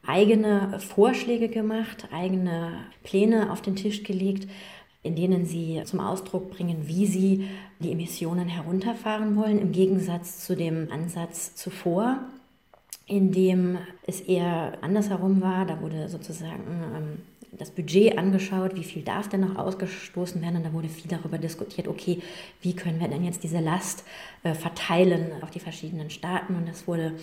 eigene 0.06 0.78
Vorschläge 0.80 1.48
gemacht, 1.48 2.08
eigene 2.12 2.72
Pläne 3.04 3.52
auf 3.52 3.62
den 3.62 3.76
Tisch 3.76 4.02
gelegt, 4.02 4.48
in 5.02 5.16
denen 5.16 5.46
sie 5.46 5.82
zum 5.84 6.00
Ausdruck 6.00 6.50
bringen, 6.50 6.86
wie 6.88 7.06
sie 7.06 7.48
die 7.78 7.92
Emissionen 7.92 8.48
herunterfahren 8.48 9.36
wollen, 9.36 9.58
im 9.58 9.72
Gegensatz 9.72 10.44
zu 10.44 10.56
dem 10.56 10.88
Ansatz 10.92 11.54
zuvor, 11.54 12.18
in 13.10 13.32
dem 13.32 13.78
es 14.06 14.20
eher 14.20 14.78
andersherum 14.82 15.42
war. 15.42 15.66
Da 15.66 15.80
wurde 15.80 16.08
sozusagen 16.08 16.62
ähm, 16.96 17.22
das 17.52 17.72
Budget 17.72 18.16
angeschaut, 18.16 18.76
wie 18.76 18.84
viel 18.84 19.02
darf 19.02 19.28
denn 19.28 19.40
noch 19.40 19.56
ausgestoßen 19.56 20.40
werden. 20.40 20.58
Und 20.58 20.64
da 20.64 20.72
wurde 20.72 20.88
viel 20.88 21.10
darüber 21.10 21.36
diskutiert, 21.36 21.88
okay, 21.88 22.22
wie 22.62 22.74
können 22.74 23.00
wir 23.00 23.08
denn 23.08 23.24
jetzt 23.24 23.42
diese 23.42 23.58
Last 23.58 24.04
äh, 24.44 24.54
verteilen 24.54 25.32
auf 25.42 25.50
die 25.50 25.58
verschiedenen 25.58 26.10
Staaten. 26.10 26.54
Und 26.54 26.68
das 26.68 26.86
wurde 26.86 27.14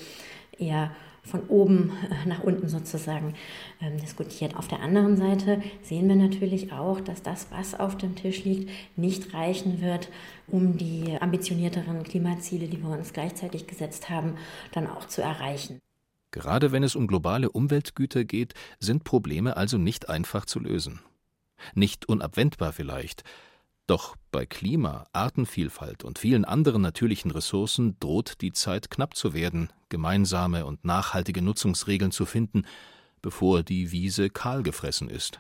eher 0.60 0.92
von 1.28 1.48
oben 1.48 1.92
nach 2.26 2.44
unten 2.44 2.68
sozusagen 2.68 3.36
ähm, 3.82 3.98
diskutiert. 4.00 4.56
Auf 4.56 4.68
der 4.68 4.82
anderen 4.82 5.18
Seite 5.18 5.62
sehen 5.84 6.08
wir 6.08 6.16
natürlich 6.16 6.72
auch, 6.72 7.00
dass 7.02 7.22
das, 7.22 7.48
was 7.52 7.80
auf 7.80 7.98
dem 7.98 8.16
Tisch 8.16 8.44
liegt, 8.44 8.70
nicht 8.96 9.34
reichen 9.34 9.82
wird, 9.82 10.10
um 10.48 10.78
die 10.78 11.18
ambitionierteren 11.20 12.04
Klimaziele, 12.04 12.68
die 12.68 12.82
wir 12.82 12.90
uns 12.90 13.14
gleichzeitig 13.14 13.68
gesetzt 13.68 14.10
haben, 14.10 14.36
dann 14.72 14.88
auch 14.88 15.06
zu 15.08 15.22
erreichen. 15.22 15.80
Gerade 16.32 16.72
wenn 16.72 16.84
es 16.84 16.96
um 16.96 17.08
globale 17.08 17.50
Umweltgüter 17.50 18.24
geht, 18.24 18.54
sind 18.80 19.04
Probleme 19.04 19.58
also 19.58 19.78
nicht 19.78 20.10
einfach 20.10 20.46
zu 20.46 20.60
lösen. 20.60 21.00
Nicht 21.74 22.08
unabwendbar 22.08 22.74
vielleicht, 22.74 23.24
doch 23.88 24.16
bei 24.32 24.46
Klima, 24.46 25.08
Artenvielfalt 25.14 26.04
und 26.04 26.20
vielen 26.20 26.46
anderen 26.46 26.82
natürlichen 26.82 27.32
Ressourcen 27.32 27.98
droht 28.00 28.42
die 28.42 28.52
Zeit 28.52 28.92
knapp 28.92 29.16
zu 29.16 29.34
werden, 29.34 29.70
gemeinsame 29.90 30.66
und 30.66 30.86
nachhaltige 30.86 31.42
Nutzungsregeln 31.42 32.12
zu 32.12 32.26
finden, 32.26 32.66
bevor 33.22 33.64
die 33.64 33.92
Wiese 33.92 34.30
kahl 34.30 34.62
gefressen 34.62 35.10
ist. 35.10 35.40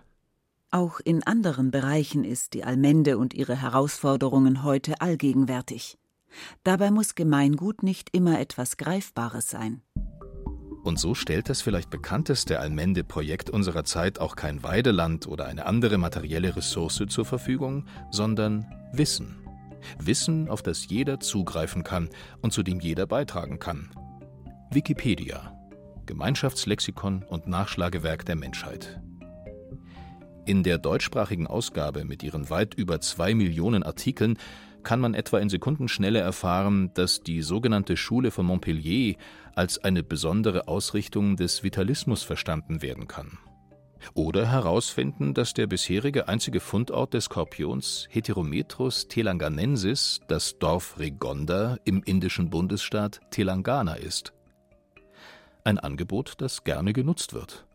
Auch 0.71 0.99
in 0.99 1.23
anderen 1.23 1.71
Bereichen 1.71 2.23
ist 2.23 2.53
die 2.53 2.63
Allmende 2.63 3.17
und 3.17 3.33
ihre 3.33 3.55
Herausforderungen 3.55 4.63
heute 4.63 4.99
allgegenwärtig. 4.99 5.97
Dabei 6.63 6.91
muss 6.91 7.15
Gemeingut 7.15 7.83
nicht 7.83 8.09
immer 8.13 8.39
etwas 8.39 8.77
Greifbares 8.77 9.49
sein. 9.49 9.81
Und 10.87 10.97
so 10.97 11.13
stellt 11.13 11.49
das 11.49 11.61
vielleicht 11.61 11.89
bekannteste 11.89 12.61
Allmende-Projekt 12.61 13.49
unserer 13.49 13.83
Zeit 13.83 14.19
auch 14.19 14.37
kein 14.37 14.63
Weideland 14.63 15.27
oder 15.27 15.45
eine 15.45 15.65
andere 15.65 15.97
materielle 15.97 16.55
Ressource 16.55 17.03
zur 17.09 17.25
Verfügung, 17.25 17.83
sondern 18.09 18.65
Wissen. 18.93 19.35
Wissen, 19.99 20.47
auf 20.47 20.61
das 20.61 20.87
jeder 20.87 21.19
zugreifen 21.19 21.83
kann 21.83 22.07
und 22.41 22.53
zu 22.53 22.63
dem 22.63 22.79
jeder 22.79 23.05
beitragen 23.05 23.59
kann. 23.59 23.89
Wikipedia. 24.71 25.53
Gemeinschaftslexikon 26.05 27.21
und 27.23 27.47
Nachschlagewerk 27.47 28.25
der 28.25 28.37
Menschheit. 28.37 29.01
In 30.45 30.63
der 30.63 30.77
deutschsprachigen 30.77 31.47
Ausgabe 31.47 32.05
mit 32.05 32.23
ihren 32.23 32.49
weit 32.49 32.75
über 32.75 33.01
zwei 33.01 33.35
Millionen 33.35 33.83
Artikeln 33.83 34.37
kann 34.87 35.01
man 35.01 35.15
etwa 35.15 35.39
in 35.39 35.49
Sekundenschnelle 35.49 36.19
erfahren, 36.19 36.91
dass 36.93 37.21
die 37.21 37.41
sogenannte 37.41 37.97
Schule 37.97 38.31
von 38.31 38.45
Montpellier 38.45 39.17
als 39.53 39.83
eine 39.83 40.01
besondere 40.01 40.69
Ausrichtung 40.69 41.35
des 41.35 41.61
Vitalismus 41.61 42.23
verstanden 42.23 42.81
werden 42.81 43.05
kann. 43.05 43.37
Oder 44.13 44.49
herausfinden, 44.49 45.33
dass 45.33 45.53
der 45.53 45.67
bisherige 45.67 46.29
einzige 46.29 46.61
Fundort 46.61 47.13
des 47.13 47.25
Skorpions 47.25 48.07
Heterometrus 48.09 49.09
telanganensis 49.09 50.21
das 50.29 50.57
Dorf 50.57 50.97
Regonda 50.97 51.75
im 51.83 52.01
indischen 52.03 52.49
Bundesstaat 52.49 53.19
Telangana 53.29 53.95
ist. 53.95 54.31
Ein 55.65 55.79
Angebot, 55.79 56.35
das 56.37 56.63
gerne 56.63 56.93
genutzt 56.93 57.33
wird. 57.33 57.67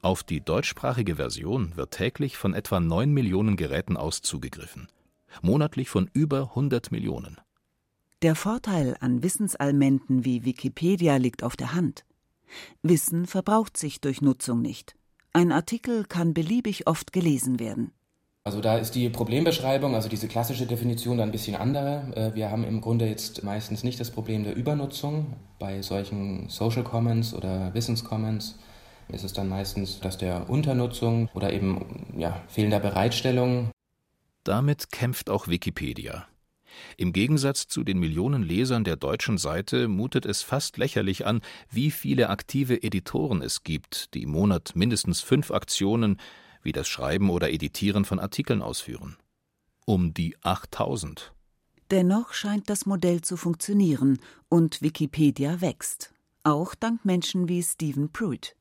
Auf 0.00 0.22
die 0.22 0.44
deutschsprachige 0.44 1.16
Version 1.16 1.76
wird 1.76 1.90
täglich 1.90 2.36
von 2.36 2.54
etwa 2.54 2.78
9 2.78 3.10
Millionen 3.10 3.56
Geräten 3.56 3.96
aus 3.96 4.22
zugegriffen 4.22 4.86
monatlich 5.42 5.88
von 5.88 6.10
über 6.12 6.50
100 6.50 6.90
Millionen. 6.92 7.38
Der 8.22 8.34
Vorteil 8.34 8.96
an 9.00 9.22
Wissensallmenden 9.22 10.24
wie 10.24 10.44
Wikipedia 10.44 11.16
liegt 11.16 11.42
auf 11.42 11.56
der 11.56 11.74
Hand. 11.74 12.04
Wissen 12.82 13.26
verbraucht 13.26 13.76
sich 13.76 14.00
durch 14.00 14.22
Nutzung 14.22 14.62
nicht. 14.62 14.96
Ein 15.32 15.52
Artikel 15.52 16.04
kann 16.04 16.32
beliebig 16.32 16.86
oft 16.86 17.12
gelesen 17.12 17.60
werden. 17.60 17.92
Also 18.42 18.60
da 18.60 18.78
ist 18.78 18.94
die 18.94 19.10
Problembeschreibung, 19.10 19.94
also 19.94 20.08
diese 20.08 20.28
klassische 20.28 20.66
Definition, 20.66 21.20
ein 21.20 21.32
bisschen 21.32 21.56
andere. 21.56 22.12
Äh, 22.14 22.34
wir 22.36 22.50
haben 22.50 22.64
im 22.64 22.80
Grunde 22.80 23.06
jetzt 23.06 23.42
meistens 23.42 23.82
nicht 23.82 23.98
das 23.98 24.10
Problem 24.10 24.44
der 24.44 24.54
Übernutzung. 24.54 25.34
Bei 25.58 25.82
solchen 25.82 26.48
Social 26.48 26.84
Commons 26.84 27.34
oder 27.34 27.74
Wissenscommons 27.74 28.56
ist 29.08 29.24
es 29.24 29.32
dann 29.32 29.48
meistens 29.48 30.00
das 30.00 30.16
der 30.16 30.48
Unternutzung 30.48 31.28
oder 31.34 31.52
eben 31.52 32.14
ja, 32.16 32.40
fehlender 32.48 32.80
Bereitstellung 32.80 33.70
damit 34.48 34.90
kämpft 34.90 35.30
auch 35.30 35.48
Wikipedia. 35.48 36.26
Im 36.96 37.12
Gegensatz 37.12 37.68
zu 37.68 37.84
den 37.84 37.98
Millionen 37.98 38.42
Lesern 38.42 38.84
der 38.84 38.96
deutschen 38.96 39.38
Seite 39.38 39.88
mutet 39.88 40.26
es 40.26 40.42
fast 40.42 40.76
lächerlich 40.76 41.26
an, 41.26 41.40
wie 41.70 41.90
viele 41.90 42.28
aktive 42.28 42.82
Editoren 42.82 43.42
es 43.42 43.62
gibt, 43.62 44.14
die 44.14 44.22
im 44.22 44.30
Monat 44.30 44.72
mindestens 44.74 45.20
fünf 45.20 45.50
Aktionen 45.50 46.18
wie 46.62 46.72
das 46.72 46.88
Schreiben 46.88 47.30
oder 47.30 47.50
Editieren 47.50 48.04
von 48.04 48.18
Artikeln 48.18 48.60
ausführen. 48.60 49.16
Um 49.84 50.12
die 50.12 50.36
8000. 50.42 51.32
Dennoch 51.90 52.32
scheint 52.32 52.68
das 52.68 52.86
Modell 52.86 53.20
zu 53.20 53.36
funktionieren 53.36 54.18
und 54.48 54.82
Wikipedia 54.82 55.60
wächst. 55.60 56.12
Auch 56.42 56.74
dank 56.74 57.04
Menschen 57.04 57.48
wie 57.48 57.62
Stephen 57.62 58.10
Pruitt. 58.10 58.56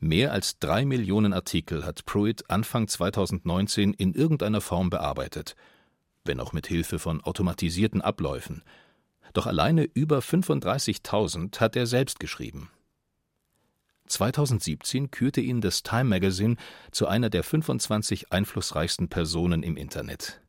Mehr 0.00 0.32
als 0.32 0.60
drei 0.60 0.84
Millionen 0.84 1.32
Artikel 1.32 1.84
hat 1.84 2.04
Pruitt 2.06 2.48
Anfang 2.48 2.86
2019 2.86 3.94
in 3.94 4.14
irgendeiner 4.14 4.60
Form 4.60 4.90
bearbeitet, 4.90 5.56
wenn 6.24 6.38
auch 6.38 6.52
mit 6.52 6.68
Hilfe 6.68 7.00
von 7.00 7.20
automatisierten 7.22 8.00
Abläufen. 8.00 8.62
Doch 9.32 9.46
alleine 9.46 9.84
über 9.94 10.20
35.000 10.20 11.58
hat 11.58 11.74
er 11.74 11.86
selbst 11.86 12.20
geschrieben. 12.20 12.70
2017 14.06 15.10
kürte 15.10 15.40
ihn 15.40 15.60
das 15.60 15.82
Time 15.82 16.04
Magazine 16.04 16.56
zu 16.92 17.08
einer 17.08 17.28
der 17.28 17.42
25 17.42 18.32
einflussreichsten 18.32 19.08
Personen 19.08 19.62
im 19.62 19.76
Internet. 19.76 20.40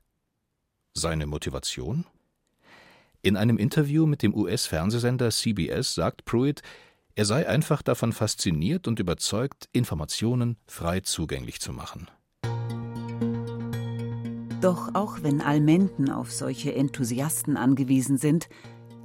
Seine 0.94 1.26
Motivation? 1.26 2.06
In 3.22 3.36
einem 3.36 3.58
Interview 3.58 4.06
mit 4.06 4.22
dem 4.22 4.34
US-Fernsehsender 4.34 5.30
CBS 5.32 5.94
sagt 5.94 6.24
Pruitt, 6.24 6.62
er 7.20 7.26
sei 7.26 7.46
einfach 7.50 7.82
davon 7.82 8.14
fasziniert 8.14 8.88
und 8.88 9.02
überzeugt, 9.02 9.68
Informationen 9.74 10.56
frei 10.68 11.02
zugänglich 11.02 11.60
zu 11.60 11.74
machen. 11.74 12.08
Doch 14.62 14.96
auch 14.96 15.22
wenn 15.22 15.42
Allmenden 15.42 16.12
auf 16.12 16.32
solche 16.32 16.74
Enthusiasten 16.74 17.58
angewiesen 17.58 18.18
sind, 18.18 18.48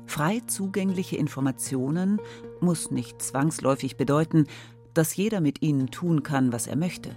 frei 0.06 0.40
zugängliche 0.46 1.16
Informationen 1.16 2.20
muss 2.60 2.92
nicht 2.92 3.20
zwangsläufig 3.20 3.96
bedeuten, 3.96 4.46
dass 4.94 5.16
jeder 5.16 5.40
mit 5.40 5.60
ihnen 5.60 5.90
tun 5.90 6.22
kann, 6.22 6.52
was 6.52 6.68
er 6.68 6.76
möchte. 6.76 7.16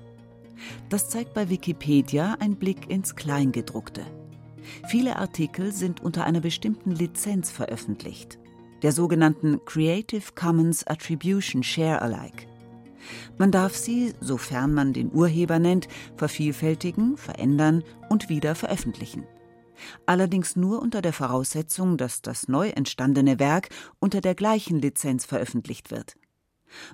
Das 0.90 1.12
zeigt 1.12 1.36
bei 1.36 1.48
Wikipedia 1.52 2.38
ein 2.40 2.56
Blick 2.56 2.90
ins 2.90 3.16
Kleingedruckte. 3.16 4.04
Viele 4.88 5.18
Artikel 5.18 5.72
sind 5.72 6.02
unter 6.02 6.24
einer 6.24 6.42
bestimmten 6.42 6.90
Lizenz 6.90 7.52
veröffentlicht 7.52 8.40
der 8.82 8.92
sogenannten 8.92 9.64
Creative 9.66 10.34
Commons 10.36 10.86
Attribution 10.86 11.64
Share 11.64 12.02
Alike. 12.02 12.48
Man 13.38 13.52
darf 13.52 13.76
sie, 13.76 14.14
sofern 14.20 14.74
man 14.74 14.94
den 14.94 15.12
Urheber 15.14 15.60
nennt, 15.60 15.88
vervielfältigen, 16.16 17.18
verändern 17.18 17.84
und 18.10 18.30
wieder 18.30 18.56
veröffentlichen. 18.56 19.24
Allerdings 20.06 20.56
nur 20.56 20.82
unter 20.82 21.02
der 21.02 21.14
Voraussetzung, 21.14 21.98
dass 21.98 22.22
das 22.22 22.48
neu 22.48 22.70
entstandene 22.70 23.40
Werk 23.40 23.70
unter 24.00 24.22
der 24.22 24.36
gleichen 24.36 24.80
Lizenz 24.80 25.26
veröffentlicht 25.26 25.92
wird. 25.92 26.16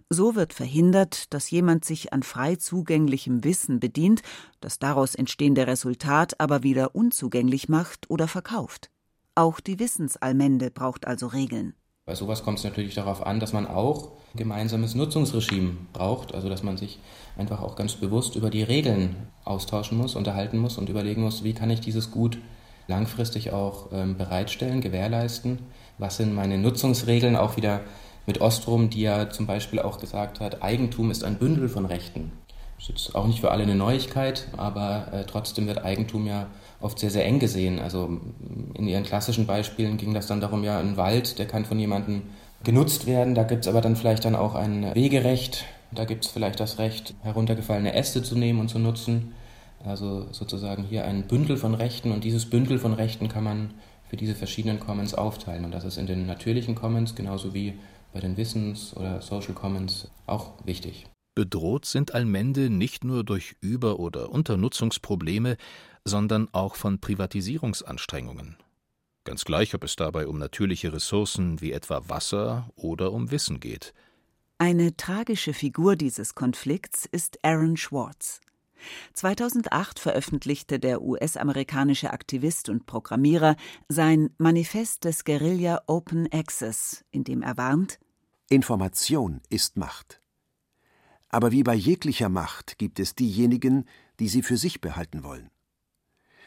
So 0.10 0.36
wird 0.36 0.54
verhindert, 0.54 1.34
dass 1.34 1.50
jemand 1.50 1.84
sich 1.84 2.14
an 2.14 2.24
frei 2.24 2.56
zugänglichem 2.58 3.44
Wissen 3.44 3.80
bedient, 3.80 4.22
das 4.60 4.78
daraus 4.80 5.16
entstehende 5.16 5.66
Resultat 5.66 6.40
aber 6.40 6.62
wieder 6.62 6.96
unzugänglich 6.96 7.70
macht 7.70 8.10
oder 8.10 8.28
verkauft. 8.28 8.92
Auch 9.36 9.60
die 9.60 9.80
Wissensallmende 9.80 10.70
braucht 10.70 11.08
also 11.08 11.26
Regeln. 11.26 11.74
Bei 12.06 12.14
sowas 12.14 12.44
kommt 12.44 12.60
es 12.60 12.64
natürlich 12.66 12.94
darauf 12.94 13.26
an, 13.26 13.40
dass 13.40 13.52
man 13.52 13.66
auch 13.66 14.12
ein 14.34 14.38
gemeinsames 14.38 14.94
Nutzungsregime 14.94 15.78
braucht, 15.92 16.36
also 16.36 16.50
dass 16.50 16.62
man 16.62 16.78
sich 16.78 17.00
einfach 17.36 17.62
auch 17.62 17.76
ganz 17.76 17.94
bewusst 17.96 18.36
über 18.36 18.52
die 18.52 18.62
Regeln 18.62 19.16
austauschen 19.44 19.98
muss, 19.98 20.16
unterhalten 20.16 20.60
muss 20.60 20.78
und 20.78 20.90
überlegen 20.90 21.24
muss, 21.24 21.44
wie 21.44 21.54
kann 21.54 21.72
ich 21.72 21.80
dieses 21.80 22.12
Gut 22.12 22.38
langfristig 22.88 23.52
auch 23.52 23.92
ähm, 23.92 24.18
bereitstellen, 24.18 24.82
gewährleisten, 24.82 25.60
was 25.98 26.18
sind 26.18 26.36
meine 26.36 26.60
Nutzungsregeln, 26.60 27.36
auch 27.36 27.58
wieder 27.58 27.82
mit 28.28 28.40
Ostrom, 28.40 28.92
die 28.92 29.02
ja 29.02 29.32
zum 29.32 29.48
Beispiel 29.48 29.80
auch 29.80 30.00
gesagt 30.00 30.42
hat, 30.42 30.62
Eigentum 30.62 31.10
ist 31.10 31.24
ein 31.24 31.40
Bündel 31.40 31.70
von 31.70 31.86
Rechten. 31.86 32.32
Ist 32.84 32.90
jetzt 32.90 33.16
auch 33.16 33.28
nicht 33.28 33.40
für 33.40 33.50
alle 33.50 33.64
eine 33.64 33.76
Neuigkeit, 33.76 34.50
aber 34.58 35.08
äh, 35.14 35.24
trotzdem 35.24 35.68
wird 35.68 35.86
Eigentum 35.86 36.28
ja 36.28 36.48
oft 36.82 37.00
sehr, 37.00 37.12
sehr 37.12 37.26
eng 37.26 37.40
gesehen. 37.40 37.80
Also 37.80 38.20
in 38.74 38.90
ihren 38.90 39.06
klassischen 39.06 39.46
Beispielen 39.46 39.96
ging 39.96 40.14
das 40.14 40.28
dann 40.28 40.42
darum, 40.42 40.66
ja, 40.66 40.80
ein 40.80 40.98
Wald, 40.98 41.40
der 41.40 41.48
kann 41.48 41.64
von 41.64 41.80
jemandem 41.80 42.24
genutzt 42.66 43.08
werden. 43.08 43.36
Da 43.36 43.44
gibt 43.44 43.62
es 43.64 43.70
aber 43.70 43.80
dann 43.80 43.96
vielleicht 43.96 44.26
dann 44.26 44.36
auch 44.36 44.54
ein 44.54 44.94
Wegerecht. 44.96 45.64
Da 45.92 46.04
gibt 46.04 46.26
es 46.26 46.32
vielleicht 46.32 46.60
das 46.60 46.78
Recht, 46.78 47.14
heruntergefallene 47.22 47.94
Äste 47.94 48.22
zu 48.22 48.38
nehmen 48.38 48.60
und 48.60 48.68
zu 48.68 48.80
nutzen. 48.80 49.34
Also 49.86 50.28
sozusagen 50.34 50.84
hier 50.84 51.06
ein 51.06 51.26
Bündel 51.28 51.56
von 51.56 51.76
Rechten 51.76 52.12
und 52.12 52.26
dieses 52.26 52.50
Bündel 52.50 52.80
von 52.80 52.92
Rechten 52.92 53.30
kann 53.30 53.46
man 53.46 53.74
für 54.10 54.18
diese 54.18 54.36
verschiedenen 54.36 54.82
Commons 54.82 55.14
aufteilen. 55.14 55.64
Und 55.64 55.72
das 55.72 55.86
ist 55.86 55.98
in 55.98 56.06
den 56.06 56.26
natürlichen 56.26 56.76
Commons 56.76 57.16
genauso 57.16 57.54
wie 57.54 57.76
bei 58.12 58.20
den 58.20 58.36
Wissens- 58.36 58.94
oder 58.98 59.22
Social 59.22 59.54
Commons 59.54 60.10
auch 60.28 60.52
wichtig. 60.66 61.06
Bedroht 61.36 61.86
sind 61.86 62.14
Allmende 62.14 62.70
nicht 62.70 63.04
nur 63.04 63.24
durch 63.24 63.56
Über- 63.60 64.00
oder 64.00 64.30
Unternutzungsprobleme, 64.30 65.58
sondern 66.06 66.48
auch 66.52 66.76
von 66.76 67.00
Privatisierungsanstrengungen. 67.00 68.58
Ganz 69.24 69.46
gleich, 69.46 69.74
ob 69.74 69.84
es 69.84 69.96
dabei 69.96 70.28
um 70.28 70.38
natürliche 70.38 70.94
Ressourcen 70.94 71.62
wie 71.62 71.72
etwa 71.72 72.08
Wasser 72.08 72.70
oder 72.76 73.12
um 73.12 73.32
Wissen 73.32 73.60
geht. 73.60 73.94
Eine 74.58 74.96
tragische 74.96 75.54
Figur 75.54 75.96
dieses 75.96 76.36
Konflikts 76.36 77.06
ist 77.06 77.44
Aaron 77.44 77.78
Schwartz. 77.78 78.42
2008 79.14 80.00
veröffentlichte 80.00 80.80
der 80.80 81.02
US-amerikanische 81.02 82.12
Aktivist 82.12 82.70
und 82.70 82.86
Programmierer 82.86 83.56
sein 83.88 84.30
Manifest 84.38 85.06
des 85.06 85.24
Guerilla 85.24 85.82
Open 85.88 86.32
Access, 86.32 87.04
in 87.12 87.24
dem 87.24 87.42
er 87.42 87.58
warnt: 87.58 88.00
Information 88.50 89.42
ist 89.50 89.78
Macht. 89.78 90.23
Aber 91.34 91.52
wie 91.52 91.64
bei 91.64 91.74
jeglicher 91.74 92.30
Macht 92.30 92.78
gibt 92.78 93.00
es 93.00 93.16
diejenigen, 93.16 93.86
die 94.20 94.28
sie 94.28 94.44
für 94.44 94.56
sich 94.56 94.82
behalten 94.82 95.24
wollen. 95.24 95.50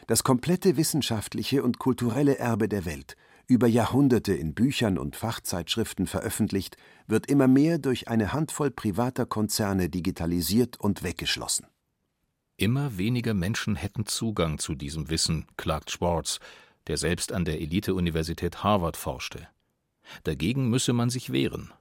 Das 0.07 0.23
komplette 0.23 0.77
wissenschaftliche 0.77 1.61
und 1.61 1.77
kulturelle 1.77 2.37
Erbe 2.37 2.69
der 2.69 2.85
Welt, 2.85 3.17
über 3.47 3.67
Jahrhunderte 3.67 4.33
in 4.33 4.53
Büchern 4.53 4.97
und 4.97 5.17
Fachzeitschriften 5.17 6.07
veröffentlicht, 6.07 6.77
wird 7.05 7.29
immer 7.29 7.49
mehr 7.49 7.79
durch 7.79 8.07
eine 8.07 8.31
Handvoll 8.31 8.71
privater 8.71 9.25
Konzerne 9.25 9.89
digitalisiert 9.89 10.79
und 10.79 11.03
weggeschlossen. 11.03 11.67
Immer 12.55 12.97
weniger 12.97 13.33
Menschen 13.33 13.75
hätten 13.75 14.05
Zugang 14.05 14.57
zu 14.57 14.73
diesem 14.73 15.09
Wissen, 15.09 15.47
klagt 15.57 15.91
Schwartz, 15.91 16.39
der 16.87 16.95
selbst 16.95 17.33
an 17.33 17.43
der 17.43 17.59
Elite-Universität 17.59 18.63
Harvard 18.63 18.95
forschte. 18.95 19.49
Dagegen 20.23 20.69
müsse 20.69 20.93
man 20.93 21.09
sich 21.09 21.33
wehren. 21.33 21.73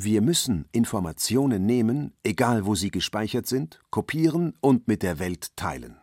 Wir 0.00 0.22
müssen 0.22 0.66
Informationen 0.70 1.66
nehmen, 1.66 2.12
egal 2.22 2.66
wo 2.66 2.76
sie 2.76 2.92
gespeichert 2.92 3.48
sind, 3.48 3.80
kopieren 3.90 4.54
und 4.60 4.86
mit 4.86 5.02
der 5.02 5.18
Welt 5.18 5.56
teilen. 5.56 5.96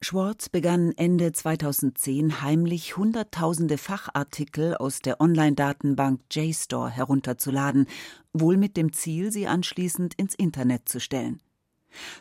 Schwartz 0.00 0.48
begann 0.48 0.92
Ende 0.96 1.32
2010 1.32 2.40
heimlich 2.40 2.96
Hunderttausende 2.96 3.76
Fachartikel 3.76 4.74
aus 4.74 5.00
der 5.00 5.20
Online-Datenbank 5.20 6.22
JSTOR 6.30 6.88
herunterzuladen, 6.88 7.88
wohl 8.32 8.56
mit 8.56 8.78
dem 8.78 8.94
Ziel, 8.94 9.30
sie 9.30 9.46
anschließend 9.46 10.14
ins 10.14 10.34
Internet 10.34 10.88
zu 10.88 10.98
stellen. 10.98 11.42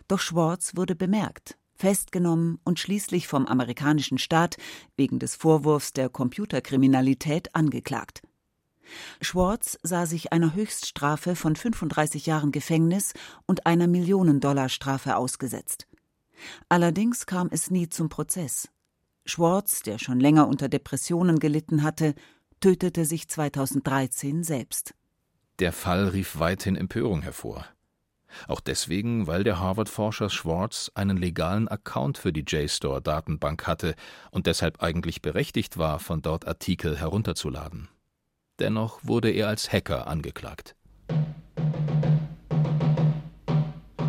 Doch 0.10 0.20
Schwartz 0.20 0.76
wurde 0.76 0.96
bemerkt, 0.96 1.58
festgenommen 1.76 2.60
und 2.66 2.78
schließlich 2.78 3.30
vom 3.30 3.46
amerikanischen 3.46 4.18
Staat 4.18 4.58
wegen 4.98 5.20
des 5.20 5.38
Vorwurfs 5.38 5.94
der 5.94 6.10
Computerkriminalität 6.10 7.56
angeklagt. 7.56 8.22
Schwartz 9.22 9.78
sah 9.84 10.06
sich 10.06 10.32
einer 10.32 10.54
Höchststrafe 10.54 11.36
von 11.36 11.56
35 11.56 12.26
Jahren 12.26 12.52
Gefängnis 12.52 13.14
und 13.46 13.66
einer 13.66 13.88
Millionendollarstrafe 13.88 15.16
ausgesetzt. 15.16 15.88
Allerdings 16.70 17.26
kam 17.26 17.50
es 17.52 17.72
nie 17.72 17.90
zum 17.90 18.10
Prozess. 18.10 18.70
Schwartz, 19.26 19.82
der 19.82 19.98
schon 19.98 20.20
länger 20.20 20.48
unter 20.48 20.70
Depressionen 20.70 21.40
gelitten 21.40 21.84
hatte, 21.84 22.14
tötete 22.60 23.06
sich 23.06 23.28
2013 23.28 24.44
selbst. 24.44 24.94
Der 25.60 25.72
Fall 25.72 26.10
rief 26.10 26.38
weithin 26.38 26.76
Empörung 26.76 27.22
hervor. 27.22 27.66
Auch 28.48 28.60
deswegen, 28.60 29.28
weil 29.28 29.44
der 29.44 29.60
Harvard-Forscher 29.60 30.30
Schwartz 30.30 30.92
einen 30.94 31.18
legalen 31.18 31.68
Account 31.68 32.18
für 32.18 32.34
die 32.34 32.44
JSTOR-Datenbank 32.46 33.66
hatte 33.66 33.96
und 34.32 34.46
deshalb 34.46 34.84
eigentlich 34.84 35.22
berechtigt 35.22 35.78
war, 35.78 36.00
von 36.00 36.22
dort 36.22 36.46
Artikel 36.46 36.98
herunterzuladen. 36.98 37.88
Dennoch 38.60 39.00
wurde 39.04 39.32
er 39.32 39.50
als 39.50 39.72
Hacker 39.72 40.08
angeklagt. 40.08 40.76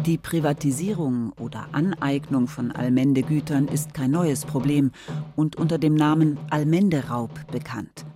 Die 0.07 0.19
Privatisierung 0.19 1.33
oder 1.33 1.67
Aneignung 1.73 2.47
von 2.47 2.71
Allmendegütern 2.71 3.67
ist 3.67 3.93
kein 3.93 4.13
neues 4.13 4.45
Problem 4.45 4.93
und 5.35 5.57
unter 5.57 5.79
dem 5.79 5.95
Namen 5.95 6.39
Allmenderaub 6.49 7.51
bekannt. 7.51 8.07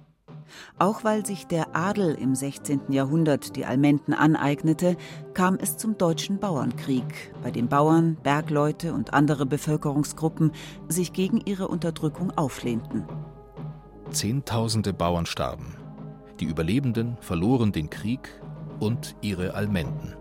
Auch 0.78 1.02
weil 1.02 1.26
sich 1.26 1.48
der 1.48 1.74
Adel 1.74 2.14
im 2.14 2.36
16. 2.36 2.92
Jahrhundert 2.92 3.56
die 3.56 3.64
Almenden 3.64 4.14
aneignete, 4.14 4.96
kam 5.34 5.56
es 5.56 5.76
zum 5.78 5.98
Deutschen 5.98 6.38
Bauernkrieg, 6.38 7.34
bei 7.42 7.50
dem 7.50 7.68
Bauern, 7.68 8.16
Bergleute 8.22 8.94
und 8.94 9.12
andere 9.12 9.46
Bevölkerungsgruppen 9.46 10.52
sich 10.88 11.12
gegen 11.12 11.40
ihre 11.44 11.66
Unterdrückung 11.66 12.30
auflehnten. 12.30 13.04
Zehntausende 14.10 14.92
Bauern 14.92 15.26
starben. 15.26 15.79
Die 16.40 16.46
Überlebenden 16.46 17.18
verloren 17.20 17.70
den 17.70 17.90
Krieg 17.90 18.40
und 18.78 19.14
ihre 19.20 19.54
Almenden. 19.54 20.16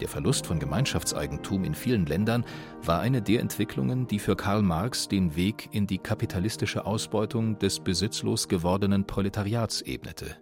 Der 0.00 0.08
Verlust 0.08 0.46
von 0.46 0.58
Gemeinschaftseigentum 0.58 1.64
in 1.64 1.74
vielen 1.74 2.04
Ländern 2.04 2.44
war 2.82 3.00
eine 3.00 3.22
der 3.22 3.40
Entwicklungen, 3.40 4.06
die 4.06 4.18
für 4.18 4.36
Karl 4.36 4.60
Marx 4.60 5.08
den 5.08 5.34
Weg 5.34 5.68
in 5.72 5.86
die 5.86 5.98
kapitalistische 5.98 6.84
Ausbeutung 6.84 7.58
des 7.58 7.80
besitzlos 7.80 8.48
gewordenen 8.48 9.06
Proletariats 9.06 9.80
ebnete. 9.80 10.36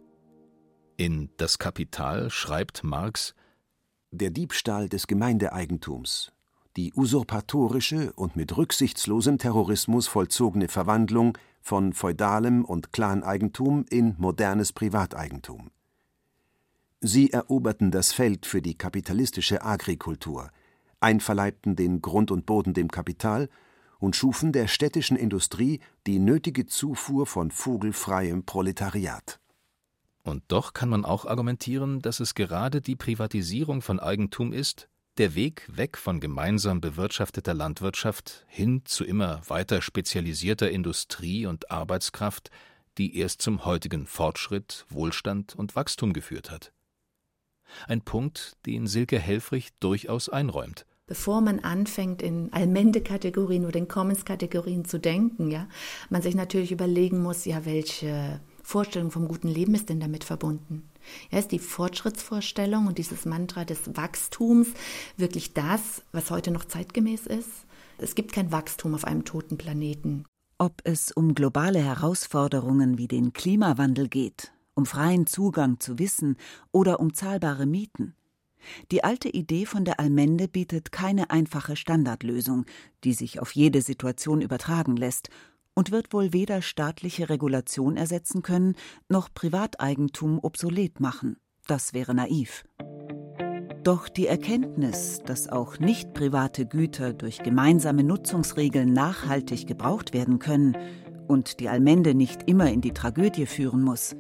In 0.97 1.31
Das 1.37 1.59
Kapital 1.59 2.31
schreibt 2.31 2.83
Marx 2.83 3.35
Der 4.11 4.31
Diebstahl 4.31 4.89
des 4.89 5.07
Gemeindeeigentums, 5.07 6.33
die 6.77 6.93
usurpatorische 6.95 8.13
und 8.15 8.37
mit 8.37 8.57
rücksichtslosem 8.57 9.39
Terrorismus 9.39 10.09
vollzogene 10.09 10.69
Verwandlung 10.69 11.37
von 11.61 11.93
feudalem 11.93 12.65
und 12.65 12.93
Claneigentum 12.93 13.85
in 13.91 14.15
modernes 14.19 14.73
Privateigentum 14.73 15.71
Sie 17.05 17.33
eroberten 17.33 17.91
das 17.91 18.13
Feld 18.13 18.47
für 18.47 18.63
die 18.63 18.77
kapitalistische 18.77 19.65
Agrikultur, 19.65 20.53
einverleibten 21.01 21.75
den 21.75 22.01
Grund 22.01 22.31
und 22.31 22.47
Boden 22.47 22.75
dem 22.75 22.93
Kapital 22.93 23.49
und 23.99 24.15
schufen 24.15 24.53
der 24.53 24.69
städtischen 24.69 25.17
Industrie 25.17 25.81
die 26.07 26.21
nötige 26.21 26.65
Zufuhr 26.65 27.27
von 27.27 27.51
vogelfreiem 27.51 28.45
Proletariat. 28.45 29.41
Und 30.23 30.45
doch 30.47 30.75
kann 30.75 30.91
man 30.91 31.05
auch 31.05 31.27
argumentieren, 31.27 31.99
dass 32.03 32.21
es 32.21 32.37
gerade 32.37 32.81
die 32.81 32.95
Privatisierung 32.95 33.83
von 33.83 33.99
Eigentum 33.99 34.53
ist, 34.53 34.89
der 35.19 35.35
Weg 35.35 35.69
weg 35.69 35.99
von 35.99 36.21
gemeinsam 36.21 36.81
bewirtschafteter 36.81 37.55
Landwirtschaft 37.55 38.45
hin 38.49 38.83
zu 38.85 39.05
immer 39.05 39.43
weiter 39.49 39.83
spezialisierter 39.83 40.71
Industrie 40.71 41.47
und 41.47 41.71
Arbeitskraft, 41.71 42.51
die 42.99 43.17
erst 43.19 43.43
zum 43.43 43.65
heutigen 43.65 44.07
Fortschritt, 44.07 44.87
Wohlstand 44.89 45.55
und 45.55 45.77
Wachstum 45.77 46.13
geführt 46.13 46.51
hat 46.51 46.73
ein 47.89 48.03
Punkt, 48.03 48.57
den 48.67 48.87
Silke 48.87 49.19
Helfrich 49.19 49.71
durchaus 49.81 50.29
einräumt. 50.29 50.87
Bevor 51.07 51.41
man 51.41 51.59
anfängt, 51.61 52.23
in 52.23 52.53
Allmende-Kategorien 52.53 53.67
oder 53.67 53.77
in 53.77 53.89
Commons-Kategorien 53.89 54.85
zu 54.85 54.99
denken, 54.99 55.51
ja, 55.51 55.69
man 56.11 56.23
sich 56.23 56.35
natürlich 56.35 56.73
überlegen 56.73 57.23
muss, 57.23 57.45
ja, 57.45 57.65
welche 57.65 58.41
Vorstellung 58.63 59.11
vom 59.11 59.29
guten 59.29 59.49
Leben 59.49 59.75
ist 59.75 59.89
denn 59.89 60.01
damit 60.01 60.25
verbunden? 60.25 60.89
Ja, 61.31 61.39
ist 61.39 61.53
die 61.53 61.59
Fortschrittsvorstellung 61.59 62.87
und 62.87 62.99
dieses 62.99 63.25
Mantra 63.25 63.65
des 63.65 63.97
Wachstums 63.97 64.69
wirklich 65.17 65.53
das, 65.53 66.03
was 66.13 66.31
heute 66.31 66.51
noch 66.51 66.65
zeitgemäß 66.65 67.27
ist? 67.27 67.51
Es 67.99 68.15
gibt 68.15 68.33
kein 68.33 68.53
Wachstum 68.53 68.95
auf 68.95 69.05
einem 69.05 69.25
toten 69.25 69.59
Planeten. 69.59 70.25
Ob 70.59 70.81
es 70.85 71.13
um 71.13 71.35
globale 71.35 71.81
Herausforderungen 71.81 72.99
wie 72.99 73.09
den 73.09 73.33
Klimawandel 73.33 74.09
geht 74.09 74.53
um 74.75 74.87
freien 74.87 75.27
Zugang 75.27 75.81
zu 75.81 75.99
Wissen 75.99 76.37
oder 76.71 77.01
um 77.01 77.15
zahlbare 77.15 77.67
Mieten. 77.67 78.15
Die 78.93 79.03
alte 79.03 79.29
Idee 79.29 79.67
von 79.67 79.85
der 79.85 79.99
Allmende 79.99 80.47
bietet 80.47 80.93
keine 80.93 81.31
einfache 81.31 81.75
Standardlösung, 81.75 82.65
die 83.03 83.13
sich 83.13 83.41
auf 83.41 83.53
jede 83.53 83.83
Situation 83.83 84.41
übertragen 84.41 84.97
lässt, 84.97 85.31
und 85.75 85.91
wird 85.91 86.13
wohl 86.13 86.33
weder 86.33 86.63
staatliche 86.63 87.29
Regulation 87.29 87.97
ersetzen 87.97 88.43
können, 88.43 88.77
noch 89.09 89.33
Privateigentum 89.33 90.39
obsolet 90.43 91.01
machen. 91.01 91.37
Das 91.67 91.95
wäre 91.95 92.15
naiv. 92.15 92.65
Doch 93.83 94.09
die 94.09 94.29
Erkenntnis, 94.29 95.23
dass 95.27 95.49
auch 95.49 95.79
nicht 95.79 96.15
private 96.15 96.67
Güter 96.67 97.13
durch 97.15 97.43
gemeinsame 97.43 98.05
Nutzungsregeln 98.05 98.93
nachhaltig 98.93 99.67
gebraucht 99.67 100.13
werden 100.13 100.39
können 100.39 100.77
und 101.27 101.59
die 101.59 101.69
Allmende 101.69 102.15
nicht 102.15 102.49
immer 102.49 102.71
in 102.71 102.81
die 102.81 102.93
Tragödie 102.93 103.47
führen 103.47 103.83
muss, 103.83 104.15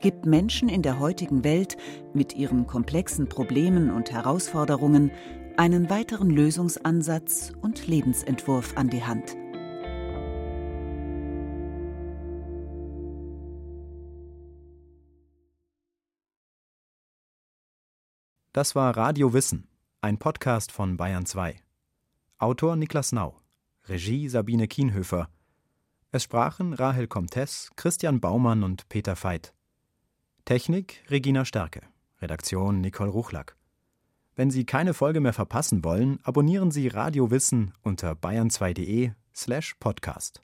gibt 0.00 0.24
Menschen 0.24 0.68
in 0.68 0.82
der 0.82 0.98
heutigen 0.98 1.44
Welt 1.44 1.76
mit 2.14 2.34
ihren 2.34 2.66
komplexen 2.66 3.28
Problemen 3.28 3.90
und 3.90 4.10
Herausforderungen 4.10 5.10
einen 5.56 5.90
weiteren 5.90 6.30
Lösungsansatz 6.30 7.52
und 7.60 7.86
Lebensentwurf 7.86 8.76
an 8.76 8.88
die 8.88 9.04
Hand. 9.04 9.36
Das 18.54 18.74
war 18.74 18.94
Radio 18.94 19.32
Wissen, 19.32 19.66
ein 20.02 20.18
Podcast 20.18 20.72
von 20.72 20.98
Bayern 20.98 21.24
2. 21.24 21.56
Autor 22.36 22.76
Niklas 22.76 23.12
Nau, 23.12 23.34
Regie 23.88 24.28
Sabine 24.28 24.68
Kienhöfer. 24.68 25.30
Es 26.10 26.24
sprachen 26.24 26.74
Rahel 26.74 27.06
Comtes, 27.06 27.70
Christian 27.76 28.20
Baumann 28.20 28.62
und 28.62 28.90
Peter 28.90 29.16
Veit. 29.16 29.54
Technik 30.44 31.02
Regina 31.08 31.46
Stärke, 31.46 31.80
Redaktion 32.20 32.82
Nicole 32.82 33.08
Ruchlack. 33.08 33.56
Wenn 34.36 34.50
Sie 34.50 34.66
keine 34.66 34.92
Folge 34.92 35.20
mehr 35.20 35.32
verpassen 35.32 35.82
wollen, 35.82 36.18
abonnieren 36.22 36.70
Sie 36.70 36.88
Radio 36.88 37.30
Wissen 37.30 37.72
unter 37.80 38.12
bayern2.de 38.12 39.12
slash 39.34 39.76
podcast. 39.80 40.42